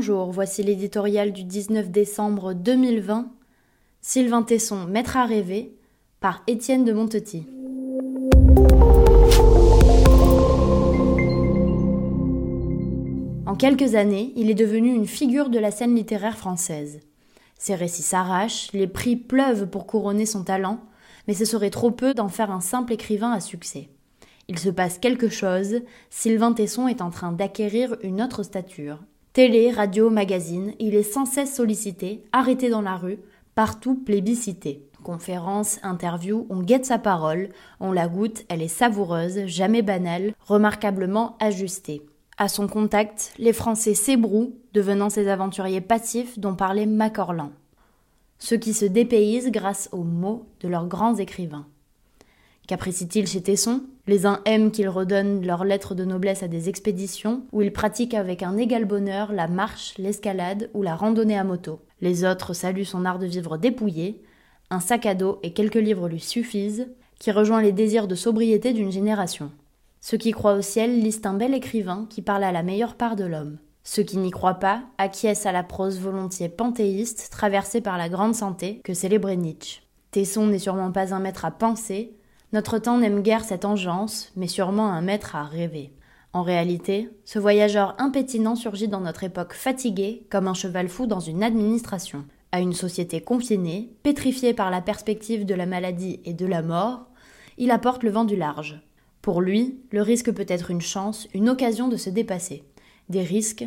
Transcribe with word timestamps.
Bonjour, 0.00 0.30
voici 0.30 0.62
l'éditorial 0.62 1.32
du 1.32 1.42
19 1.42 1.90
décembre 1.90 2.52
2020. 2.52 3.32
Sylvain 4.00 4.44
Tesson, 4.44 4.84
Maître 4.84 5.16
à 5.16 5.26
rêver, 5.26 5.76
par 6.20 6.44
Étienne 6.46 6.84
de 6.84 6.92
Montetit. 6.92 7.48
En 13.44 13.56
quelques 13.56 13.96
années, 13.96 14.32
il 14.36 14.48
est 14.50 14.54
devenu 14.54 14.94
une 14.94 15.08
figure 15.08 15.50
de 15.50 15.58
la 15.58 15.72
scène 15.72 15.96
littéraire 15.96 16.38
française. 16.38 17.00
Ses 17.58 17.74
récits 17.74 18.02
s'arrachent, 18.02 18.70
les 18.72 18.86
prix 18.86 19.16
pleuvent 19.16 19.68
pour 19.68 19.88
couronner 19.88 20.26
son 20.26 20.44
talent, 20.44 20.78
mais 21.26 21.34
ce 21.34 21.44
serait 21.44 21.70
trop 21.70 21.90
peu 21.90 22.14
d'en 22.14 22.28
faire 22.28 22.52
un 22.52 22.60
simple 22.60 22.92
écrivain 22.92 23.32
à 23.32 23.40
succès. 23.40 23.88
Il 24.46 24.60
se 24.60 24.70
passe 24.70 24.98
quelque 24.98 25.28
chose, 25.28 25.80
Sylvain 26.08 26.52
Tesson 26.52 26.86
est 26.86 27.02
en 27.02 27.10
train 27.10 27.32
d'acquérir 27.32 27.96
une 28.04 28.22
autre 28.22 28.44
stature. 28.44 29.00
Télé, 29.38 29.70
radio, 29.70 30.10
magazine, 30.10 30.74
il 30.80 30.96
est 30.96 31.04
sans 31.04 31.24
cesse 31.24 31.54
sollicité, 31.54 32.24
arrêté 32.32 32.70
dans 32.70 32.80
la 32.80 32.96
rue, 32.96 33.20
partout 33.54 33.94
plébiscité. 33.94 34.82
Conférences, 35.04 35.78
interviews, 35.84 36.48
on 36.50 36.60
guette 36.60 36.86
sa 36.86 36.98
parole, 36.98 37.50
on 37.78 37.92
la 37.92 38.08
goûte, 38.08 38.44
elle 38.48 38.62
est 38.62 38.66
savoureuse, 38.66 39.46
jamais 39.46 39.82
banale, 39.82 40.32
remarquablement 40.40 41.36
ajustée. 41.38 42.02
À 42.36 42.48
son 42.48 42.66
contact, 42.66 43.32
les 43.38 43.52
Français 43.52 43.94
s'ébrouent, 43.94 44.56
devenant 44.74 45.08
ces 45.08 45.28
aventuriers 45.28 45.82
passifs 45.82 46.40
dont 46.40 46.56
parlait 46.56 46.86
Macorlan. 46.86 47.52
Ceux 48.40 48.56
qui 48.56 48.74
se 48.74 48.86
dépaysent 48.86 49.52
grâce 49.52 49.88
aux 49.92 50.02
mots 50.02 50.48
de 50.62 50.66
leurs 50.66 50.88
grands 50.88 51.14
écrivains. 51.14 51.68
Qu'apprécie-t-il 52.68 53.26
chez 53.26 53.40
Tesson? 53.40 53.80
Les 54.06 54.26
uns 54.26 54.42
aiment 54.44 54.70
qu'il 54.70 54.90
redonne 54.90 55.44
leurs 55.44 55.64
lettres 55.64 55.94
de 55.94 56.04
noblesse 56.04 56.42
à 56.42 56.48
des 56.48 56.68
expéditions 56.68 57.44
où 57.50 57.62
il 57.62 57.72
pratique 57.72 58.12
avec 58.12 58.42
un 58.42 58.58
égal 58.58 58.84
bonheur 58.84 59.32
la 59.32 59.48
marche, 59.48 59.94
l'escalade 59.96 60.68
ou 60.74 60.82
la 60.82 60.94
randonnée 60.94 61.38
à 61.38 61.44
moto. 61.44 61.80
Les 62.02 62.26
autres 62.26 62.52
saluent 62.52 62.84
son 62.84 63.06
art 63.06 63.18
de 63.18 63.24
vivre 63.24 63.56
dépouillé. 63.56 64.22
Un 64.68 64.80
sac 64.80 65.06
à 65.06 65.14
dos 65.14 65.38
et 65.42 65.54
quelques 65.54 65.76
livres 65.76 66.10
lui 66.10 66.20
suffisent, 66.20 66.88
qui 67.18 67.30
rejoint 67.30 67.62
les 67.62 67.72
désirs 67.72 68.06
de 68.06 68.14
sobriété 68.14 68.74
d'une 68.74 68.92
génération. 68.92 69.50
Ceux 70.02 70.18
qui 70.18 70.32
croient 70.32 70.52
au 70.52 70.62
ciel 70.62 71.00
lisent 71.00 71.22
un 71.24 71.32
bel 71.32 71.54
écrivain 71.54 72.06
qui 72.10 72.20
parle 72.20 72.44
à 72.44 72.52
la 72.52 72.62
meilleure 72.62 72.96
part 72.96 73.16
de 73.16 73.24
l'homme. 73.24 73.56
Ceux 73.82 74.02
qui 74.02 74.18
n'y 74.18 74.30
croient 74.30 74.60
pas 74.60 74.82
acquiescent 74.98 75.48
à 75.48 75.52
la 75.52 75.62
prose 75.62 76.00
volontiers 76.00 76.50
panthéiste 76.50 77.30
traversée 77.30 77.80
par 77.80 77.96
la 77.96 78.10
grande 78.10 78.34
santé 78.34 78.82
que 78.84 78.92
célébrait 78.92 79.38
Nietzsche. 79.38 79.80
Tesson 80.10 80.46
n'est 80.46 80.58
sûrement 80.58 80.92
pas 80.92 81.14
un 81.14 81.20
maître 81.20 81.46
à 81.46 81.50
penser, 81.50 82.17
notre 82.52 82.78
temps 82.78 82.96
n'aime 82.96 83.20
guère 83.20 83.44
cette 83.44 83.66
engeance, 83.66 84.32
mais 84.34 84.46
sûrement 84.46 84.86
un 84.86 85.02
maître 85.02 85.36
à 85.36 85.44
rêver. 85.44 85.92
En 86.32 86.42
réalité, 86.42 87.10
ce 87.26 87.38
voyageur 87.38 87.94
impétinent 87.98 88.56
surgit 88.56 88.88
dans 88.88 89.00
notre 89.00 89.24
époque 89.24 89.52
fatiguée 89.52 90.26
comme 90.30 90.48
un 90.48 90.54
cheval 90.54 90.88
fou 90.88 91.06
dans 91.06 91.20
une 91.20 91.42
administration. 91.42 92.24
À 92.50 92.60
une 92.60 92.72
société 92.72 93.20
confinée, 93.20 93.90
pétrifiée 94.02 94.54
par 94.54 94.70
la 94.70 94.80
perspective 94.80 95.44
de 95.44 95.54
la 95.54 95.66
maladie 95.66 96.20
et 96.24 96.32
de 96.32 96.46
la 96.46 96.62
mort, 96.62 97.06
il 97.58 97.70
apporte 97.70 98.02
le 98.02 98.10
vent 98.10 98.24
du 98.24 98.36
large. 98.36 98.80
Pour 99.20 99.42
lui, 99.42 99.80
le 99.90 100.00
risque 100.00 100.32
peut 100.32 100.46
être 100.48 100.70
une 100.70 100.80
chance, 100.80 101.28
une 101.34 101.50
occasion 101.50 101.88
de 101.88 101.96
se 101.96 102.08
dépasser. 102.08 102.64
Des 103.10 103.22
risques, 103.22 103.66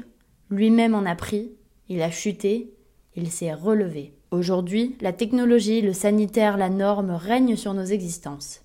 lui-même 0.50 0.96
en 0.96 1.06
a 1.06 1.16
pris, 1.16 1.52
il 1.88 2.02
a 2.02 2.09
chuté, 2.09 2.74
il 3.16 3.30
s'est 3.30 3.54
relevé. 3.54 4.16
Aujourd'hui, 4.32 4.96
la 5.02 5.14
technologie, 5.14 5.82
le 5.82 5.94
sanitaire, 5.94 6.58
la 6.58 6.70
norme 6.70 7.12
règnent 7.12 7.58
sur 7.58 7.74
nos 7.74 7.84
existences. 7.84 8.62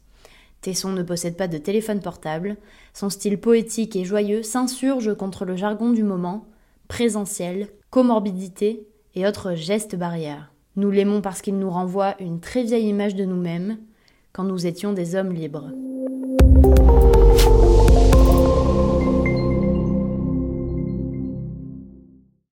Tesson 0.60 0.90
ne 0.90 1.02
possède 1.02 1.36
pas 1.36 1.48
de 1.48 1.58
téléphone 1.58 2.00
portable, 2.00 2.56
son 2.94 3.10
style 3.10 3.38
poétique 3.38 3.96
et 3.96 4.04
joyeux 4.04 4.42
s'insurge 4.42 5.14
contre 5.14 5.44
le 5.44 5.56
jargon 5.56 5.90
du 5.90 6.02
moment, 6.02 6.46
présentiel, 6.88 7.68
comorbidité 7.90 8.86
et 9.14 9.26
autres 9.26 9.54
gestes 9.54 9.96
barrières. 9.96 10.52
Nous 10.76 10.90
l'aimons 10.90 11.22
parce 11.22 11.40
qu'il 11.40 11.58
nous 11.58 11.70
renvoie 11.70 12.14
une 12.20 12.40
très 12.40 12.62
vieille 12.62 12.88
image 12.88 13.14
de 13.14 13.24
nous-mêmes, 13.24 13.78
quand 14.32 14.44
nous 14.44 14.66
étions 14.66 14.92
des 14.92 15.14
hommes 15.14 15.32
libres. 15.32 15.70